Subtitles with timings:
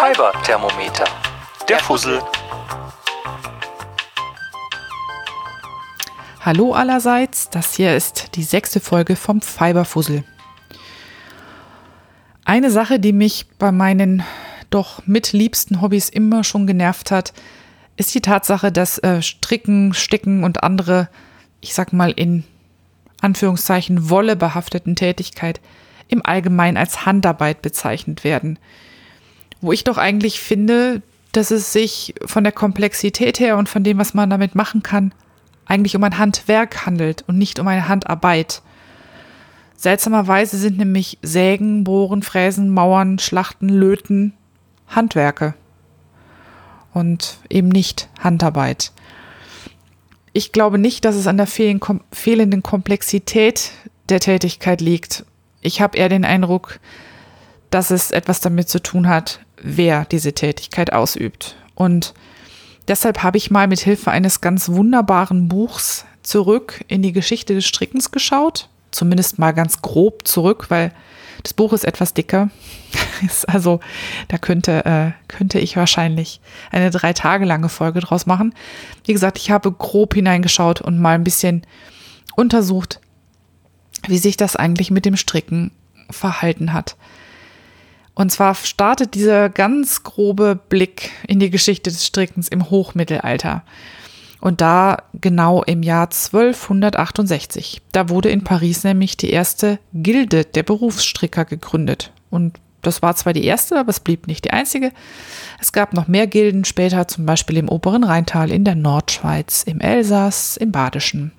[0.00, 1.04] Fiber-Thermometer.
[1.68, 2.22] Der Fussel.
[6.40, 10.24] Hallo allerseits, das hier ist die sechste Folge vom Fiberfussel.
[12.46, 14.22] Eine Sache, die mich bei meinen
[14.70, 17.34] doch mitliebsten Hobbys immer schon genervt hat,
[17.98, 21.10] ist die Tatsache, dass äh, Stricken, Sticken und andere,
[21.60, 22.44] ich sag mal in
[23.20, 25.60] Anführungszeichen Wolle behafteten Tätigkeit
[26.08, 28.58] im Allgemeinen als Handarbeit bezeichnet werden.
[29.60, 33.98] Wo ich doch eigentlich finde, dass es sich von der Komplexität her und von dem,
[33.98, 35.14] was man damit machen kann,
[35.66, 38.62] eigentlich um ein Handwerk handelt und nicht um eine Handarbeit.
[39.76, 44.34] Seltsamerweise sind nämlich Sägen, Bohren, Fräsen, Mauern, Schlachten, Löten
[44.90, 45.54] Handwerke
[46.92, 48.92] und eben nicht Handarbeit.
[50.32, 53.72] Ich glaube nicht, dass es an der fehlenden Komplexität
[54.08, 55.24] der Tätigkeit liegt.
[55.60, 56.78] Ich habe eher den Eindruck,
[57.70, 61.56] dass es etwas damit zu tun hat, wer diese Tätigkeit ausübt.
[61.74, 62.14] Und
[62.88, 67.66] deshalb habe ich mal mit Hilfe eines ganz wunderbaren Buchs zurück in die Geschichte des
[67.66, 68.68] Strickens geschaut.
[68.90, 70.92] Zumindest mal ganz grob zurück, weil
[71.42, 72.50] das Buch ist etwas dicker.
[73.46, 73.80] also
[74.28, 78.54] da könnte, äh, könnte ich wahrscheinlich eine drei Tage lange Folge draus machen.
[79.04, 81.62] Wie gesagt, ich habe grob hineingeschaut und mal ein bisschen
[82.36, 83.00] untersucht,
[84.06, 85.72] wie sich das eigentlich mit dem Stricken
[86.10, 86.96] verhalten hat.
[88.20, 93.62] Und zwar startet dieser ganz grobe Blick in die Geschichte des Strickens im Hochmittelalter.
[94.42, 97.80] Und da genau im Jahr 1268.
[97.92, 102.12] Da wurde in Paris nämlich die erste Gilde der Berufsstricker gegründet.
[102.28, 104.92] Und das war zwar die erste, aber es blieb nicht die einzige.
[105.58, 109.80] Es gab noch mehr Gilden später, zum Beispiel im oberen Rheintal, in der Nordschweiz, im
[109.80, 111.32] Elsass, im Badischen.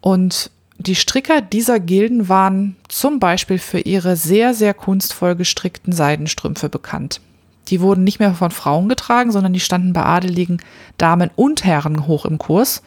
[0.00, 6.68] Und die Stricker dieser Gilden waren zum Beispiel für ihre sehr, sehr kunstvoll gestrickten Seidenstrümpfe
[6.68, 7.20] bekannt.
[7.66, 10.62] Die wurden nicht mehr von Frauen getragen, sondern die standen bei adeligen
[10.96, 12.82] Damen und Herren hoch im Kurs.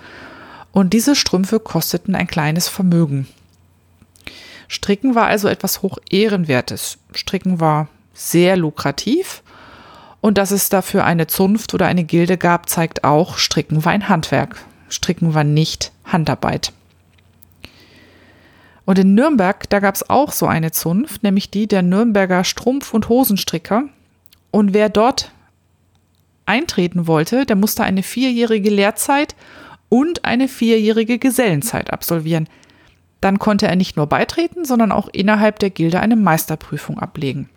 [0.71, 3.27] Und diese Strümpfe kosteten ein kleines Vermögen.
[4.69, 6.97] Stricken war also etwas hoch ehrenwertes.
[7.13, 9.43] Stricken war sehr lukrativ.
[10.21, 14.07] Und dass es dafür eine Zunft oder eine Gilde gab, zeigt auch, Stricken war ein
[14.07, 14.63] Handwerk.
[14.87, 16.71] Stricken war nicht Handarbeit.
[18.91, 22.93] Und in Nürnberg, da gab es auch so eine Zunft, nämlich die der Nürnberger Strumpf-
[22.93, 23.85] und Hosenstricker.
[24.51, 25.31] Und wer dort
[26.45, 29.33] eintreten wollte, der musste eine vierjährige Lehrzeit
[29.87, 32.49] und eine vierjährige Gesellenzeit absolvieren.
[33.21, 37.47] Dann konnte er nicht nur beitreten, sondern auch innerhalb der Gilde eine Meisterprüfung ablegen.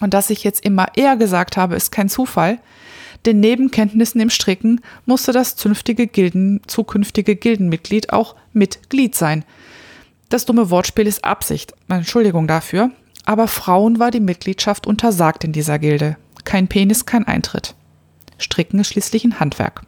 [0.00, 2.60] Und dass ich jetzt immer eher gesagt habe, ist kein Zufall,
[3.26, 9.44] denn neben Kenntnissen im Stricken musste das zünftige Gilden, zukünftige Gildenmitglied auch Mitglied sein.
[10.28, 12.90] Das dumme Wortspiel ist Absicht, Entschuldigung dafür,
[13.24, 16.16] aber Frauen war die Mitgliedschaft untersagt in dieser Gilde.
[16.44, 17.74] Kein Penis, kein Eintritt.
[18.36, 19.82] Stricken ist schließlich ein Handwerk.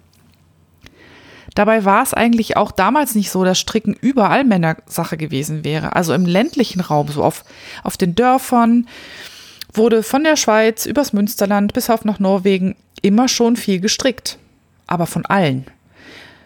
[1.55, 5.95] Dabei war es eigentlich auch damals nicht so, dass Stricken überall Männersache gewesen wäre.
[5.97, 7.45] Also im ländlichen Raum, so auf,
[7.83, 8.87] auf den Dörfern,
[9.73, 14.39] wurde von der Schweiz übers Münsterland bis auf nach Norwegen immer schon viel gestrickt.
[14.87, 15.67] Aber von allen.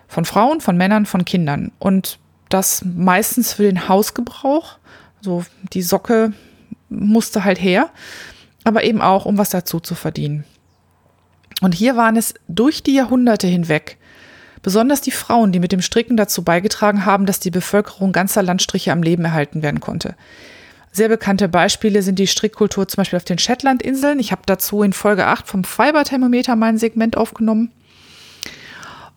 [0.08, 1.70] Von Frauen, von Männern, von Kindern.
[1.78, 2.18] Und
[2.54, 4.78] das meistens für den Hausgebrauch.
[5.20, 6.32] So die Socke
[6.88, 7.90] musste halt her,
[8.62, 10.44] aber eben auch, um was dazu zu verdienen.
[11.60, 13.98] Und hier waren es durch die Jahrhunderte hinweg
[14.62, 18.92] besonders die Frauen, die mit dem Stricken dazu beigetragen haben, dass die Bevölkerung ganzer Landstriche
[18.92, 20.14] am Leben erhalten werden konnte.
[20.90, 24.18] Sehr bekannte Beispiele sind die Strickkultur zum Beispiel auf den Shetlandinseln.
[24.20, 27.72] Ich habe dazu in Folge 8 vom Fiberthermometer mein Segment aufgenommen.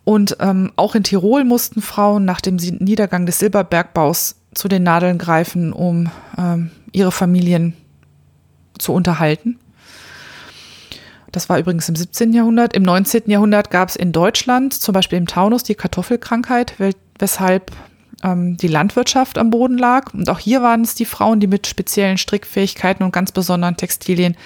[0.07, 5.18] Und ähm, auch in Tirol mussten Frauen nach dem Niedergang des Silberbergbaus zu den Nadeln
[5.18, 7.73] greifen, um ähm, ihre Familien
[8.79, 9.59] zu unterhalten.
[11.34, 12.31] Das war übrigens im 17.
[12.31, 12.73] Jahrhundert.
[12.73, 13.23] Im 19.
[13.25, 16.75] Jahrhundert gab es in Deutschland, zum Beispiel im Taunus, die Kartoffelkrankheit,
[17.19, 17.74] weshalb
[18.24, 20.13] ähm, die Landwirtschaft am Boden lag.
[20.13, 24.38] Und auch hier waren es die Frauen, die mit speziellen Strickfähigkeiten und ganz besonderen Textilien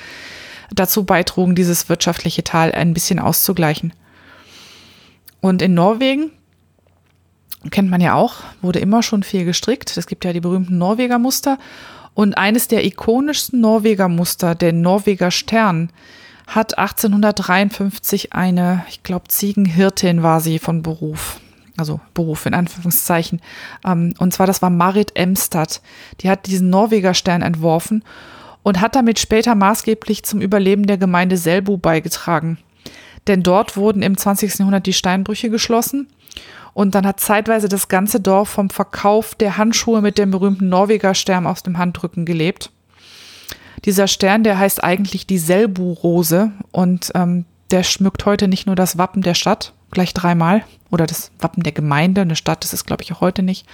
[0.74, 3.94] dazu beitrugen, dieses wirtschaftliche Tal ein bisschen auszugleichen.
[5.42, 6.32] Und in Norwegen
[7.70, 9.96] kennt man ja auch, wurde immer schon viel gestrickt.
[9.98, 11.58] Es gibt ja die berühmten Norweger Muster.
[12.14, 15.92] Und eines der ikonischsten Norweger Muster, der Norweger Stern,
[16.48, 21.40] hat 1853 eine, ich glaube, Ziegenhirtin war sie von Beruf.
[21.78, 23.42] Also Beruf in Anführungszeichen.
[23.86, 25.82] Ähm, und zwar, das war Marit Emstad.
[26.20, 28.04] Die hat diesen Norweger Stern entworfen
[28.64, 32.58] und hat damit später maßgeblich zum Überleben der Gemeinde Selbu beigetragen.
[33.32, 34.60] Denn dort wurden im 20.
[34.60, 36.08] Jahrhundert die Steinbrüche geschlossen
[36.74, 41.14] und dann hat zeitweise das ganze Dorf vom Verkauf der Handschuhe mit dem berühmten Norweger
[41.14, 42.72] Stern aus dem Handrücken gelebt.
[43.86, 48.98] Dieser Stern, der heißt eigentlich die Selbu-Rose und ähm, der schmückt heute nicht nur das
[48.98, 53.04] Wappen der Stadt, gleich dreimal, oder das Wappen der Gemeinde, eine Stadt ist es, glaube
[53.04, 53.66] ich, auch heute nicht,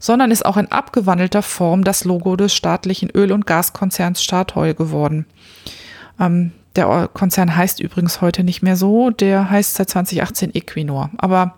[0.00, 5.26] sondern ist auch in abgewandelter Form das Logo des staatlichen Öl- und Gaskonzerns Statoil geworden.
[6.18, 11.56] Ähm, der Konzern heißt übrigens heute nicht mehr so, der heißt seit 2018 Equinor, aber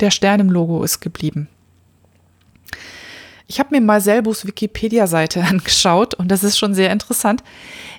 [0.00, 1.48] der Stern im Logo ist geblieben.
[3.46, 7.42] Ich habe mir mal Selbus Wikipedia-Seite angeschaut und das ist schon sehr interessant.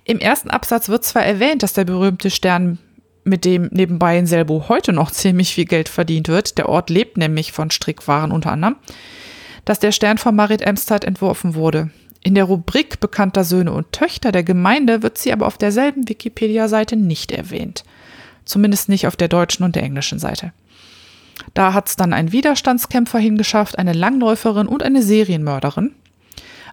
[0.06, 2.80] Im ersten Absatz wird zwar erwähnt, dass der berühmte Stern
[3.24, 6.58] mit dem nebenbei in Selbo heute noch ziemlich viel Geld verdient wird.
[6.58, 8.76] Der Ort lebt nämlich von Strickwaren unter anderem,
[9.64, 11.90] dass der Stern von Marit Emstad entworfen wurde.
[12.24, 16.96] In der Rubrik bekannter Söhne und Töchter der Gemeinde wird sie aber auf derselben Wikipedia-Seite
[16.96, 17.84] nicht erwähnt.
[18.46, 20.54] Zumindest nicht auf der deutschen und der englischen Seite.
[21.54, 25.94] Da hat es dann ein Widerstandskämpfer hingeschafft, eine Langläuferin und eine Serienmörderin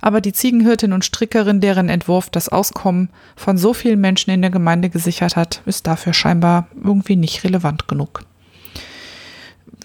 [0.01, 4.51] aber die Ziegenhirtin und Strickerin, deren Entwurf das Auskommen von so vielen Menschen in der
[4.51, 8.23] Gemeinde gesichert hat, ist dafür scheinbar irgendwie nicht relevant genug.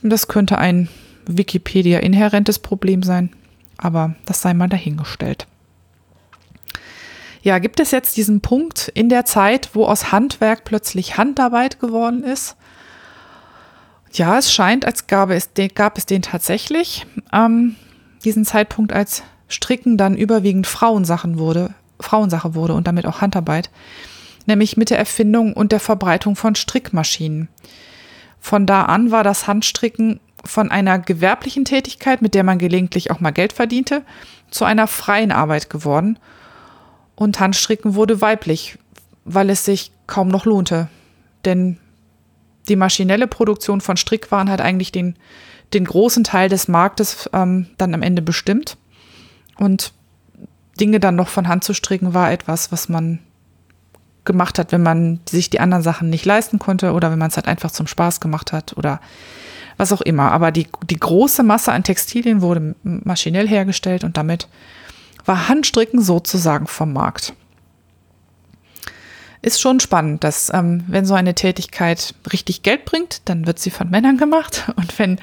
[0.02, 0.88] Das könnte ein
[1.26, 3.32] Wikipedia-inhärentes Problem sein,
[3.78, 5.48] aber das sei mal dahingestellt.
[7.46, 12.24] Ja, gibt es jetzt diesen Punkt in der Zeit, wo aus Handwerk plötzlich Handarbeit geworden
[12.24, 12.56] ist?
[14.12, 17.06] Ja, es scheint, als gab es den, gab es den tatsächlich.
[17.32, 17.76] Ähm,
[18.24, 23.70] diesen Zeitpunkt, als Stricken dann überwiegend Frauensachen wurde, Frauensache wurde und damit auch Handarbeit,
[24.48, 27.48] nämlich mit der Erfindung und der Verbreitung von Strickmaschinen.
[28.40, 33.20] Von da an war das Handstricken von einer gewerblichen Tätigkeit, mit der man gelegentlich auch
[33.20, 34.02] mal Geld verdiente,
[34.50, 36.18] zu einer freien Arbeit geworden.
[37.16, 38.78] Und Handstricken wurde weiblich,
[39.24, 40.90] weil es sich kaum noch lohnte.
[41.46, 41.78] Denn
[42.68, 45.16] die maschinelle Produktion von Strickwaren hat eigentlich den,
[45.74, 48.78] den großen Teil des Marktes ähm, dann am Ende bestimmt.
[49.58, 49.94] Und
[50.80, 53.20] Dinge dann noch von Hand zu stricken war etwas, was man
[54.26, 57.38] gemacht hat, wenn man sich die anderen Sachen nicht leisten konnte oder wenn man es
[57.38, 59.00] halt einfach zum Spaß gemacht hat oder
[59.78, 60.32] was auch immer.
[60.32, 64.48] Aber die, die große Masse an Textilien wurde maschinell hergestellt und damit
[65.26, 67.34] war Handstricken sozusagen vom Markt.
[69.42, 73.70] Ist schon spannend, dass ähm, wenn so eine Tätigkeit richtig Geld bringt, dann wird sie
[73.70, 75.20] von Männern gemacht und wenn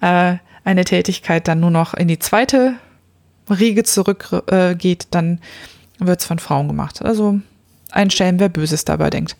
[0.00, 2.74] äh, eine Tätigkeit dann nur noch in die zweite
[3.48, 5.40] Riege zurückgeht, äh, dann
[5.98, 7.02] wird es von Frauen gemacht.
[7.02, 7.40] Also
[7.90, 9.36] ein Schelm, wer Böses dabei denkt.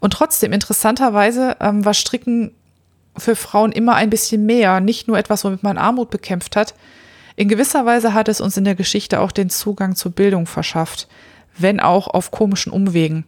[0.00, 2.52] Und trotzdem, interessanterweise ähm, war Stricken
[3.16, 6.74] für Frauen immer ein bisschen mehr, nicht nur etwas, womit man Armut bekämpft hat.
[7.36, 11.08] In gewisser Weise hat es uns in der Geschichte auch den Zugang zur Bildung verschafft,
[11.56, 13.24] wenn auch auf komischen Umwegen.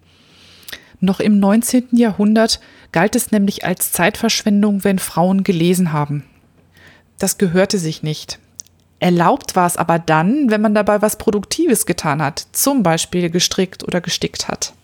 [1.01, 1.89] Noch im 19.
[1.93, 2.61] Jahrhundert
[2.93, 6.25] galt es nämlich als Zeitverschwendung, wenn Frauen gelesen haben.
[7.19, 8.39] Das gehörte sich nicht.
[9.01, 13.83] Erlaubt war es aber dann, wenn man dabei was Produktives getan hat, zum Beispiel gestrickt
[13.83, 14.75] oder gestickt hat.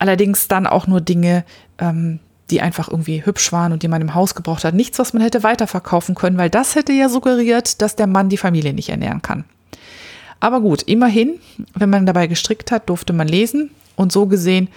[0.00, 1.44] Allerdings dann auch nur Dinge,
[1.78, 2.18] ähm,
[2.50, 4.74] die einfach irgendwie hübsch waren und die man im Haus gebraucht hat.
[4.74, 8.36] Nichts, was man hätte weiterverkaufen können, weil das hätte ja suggeriert, dass der Mann die
[8.36, 9.44] Familie nicht ernähren kann.
[10.38, 11.40] Aber gut, immerhin,
[11.74, 13.70] wenn man dabei gestrickt hat, durfte man lesen.
[13.96, 14.68] Und so gesehen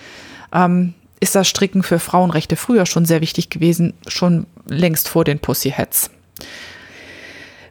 [0.53, 5.39] ähm, ist das Stricken für Frauenrechte früher schon sehr wichtig gewesen, schon längst vor den
[5.39, 6.09] Pussyhats.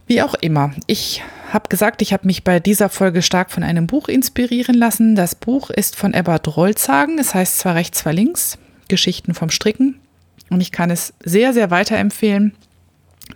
[0.06, 1.23] Wie auch immer, ich
[1.53, 5.17] habe gesagt, ich habe mich bei dieser Folge stark von einem Buch inspirieren lassen.
[5.17, 10.00] Das Buch ist von Ebbert Rolzhagen, es heißt zwar rechts, zwar links, Geschichten vom Stricken.
[10.50, 12.54] Und ich kann es sehr, sehr weiterempfehlen.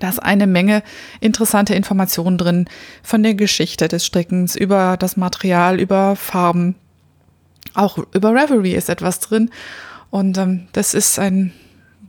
[0.00, 0.82] Da ist eine Menge
[1.20, 2.66] interessante Informationen drin
[3.02, 6.74] von der Geschichte des Strickens, über das Material, über Farben.
[7.74, 9.50] Auch über Reverie ist etwas drin.
[10.10, 11.52] Und ähm, das ist ein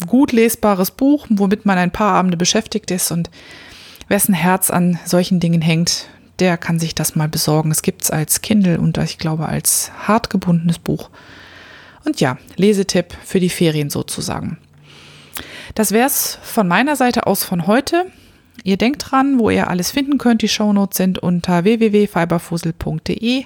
[0.08, 3.30] gut lesbares Buch, womit man ein paar Abende beschäftigt ist und
[4.08, 6.08] wessen Herz an solchen Dingen hängt,
[6.40, 7.72] der kann sich das mal besorgen.
[7.72, 11.10] Es gibt es als Kindle und ich glaube als hartgebundenes Buch.
[12.06, 14.58] Und ja, Lesetipp für die Ferien sozusagen.
[15.76, 18.06] Das wäre es von meiner Seite aus von heute.
[18.64, 20.42] Ihr denkt dran, wo ihr alles finden könnt.
[20.42, 23.46] Die Shownotes sind unter www.fiberfussel.de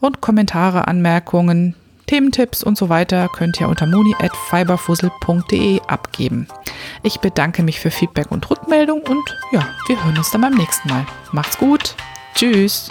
[0.00, 1.74] und Kommentare, Anmerkungen,
[2.06, 6.46] Thementipps und so weiter könnt ihr unter moni.fiberfussel.de abgeben.
[7.02, 10.88] Ich bedanke mich für Feedback und Rückmeldung und ja, wir hören uns dann beim nächsten
[10.88, 11.04] Mal.
[11.32, 11.96] Macht's gut.
[12.34, 12.88] Tschüss.